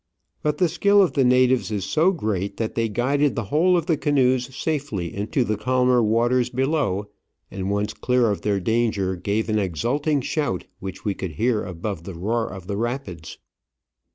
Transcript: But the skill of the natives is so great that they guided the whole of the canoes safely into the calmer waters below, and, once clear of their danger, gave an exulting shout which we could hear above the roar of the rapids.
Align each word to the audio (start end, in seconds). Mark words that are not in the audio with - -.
But 0.41 0.57
the 0.57 0.67
skill 0.67 0.99
of 1.03 1.13
the 1.13 1.23
natives 1.23 1.69
is 1.69 1.85
so 1.85 2.09
great 2.11 2.57
that 2.57 2.73
they 2.73 2.89
guided 2.89 3.35
the 3.35 3.43
whole 3.43 3.77
of 3.77 3.85
the 3.85 3.97
canoes 3.97 4.47
safely 4.55 5.13
into 5.15 5.43
the 5.43 5.57
calmer 5.57 6.01
waters 6.01 6.49
below, 6.49 7.11
and, 7.51 7.69
once 7.69 7.93
clear 7.93 8.31
of 8.31 8.41
their 8.41 8.59
danger, 8.59 9.15
gave 9.15 9.47
an 9.47 9.59
exulting 9.59 10.21
shout 10.21 10.65
which 10.79 11.05
we 11.05 11.13
could 11.13 11.33
hear 11.33 11.63
above 11.63 12.03
the 12.05 12.15
roar 12.15 12.51
of 12.51 12.65
the 12.65 12.77
rapids. 12.77 13.37